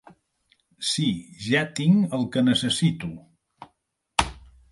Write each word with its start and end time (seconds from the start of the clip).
Sí, 0.91 1.05
ja 1.49 1.61
tinc 1.81 2.15
el 2.19 2.25
que 2.37 2.43
necessito. 2.47 3.13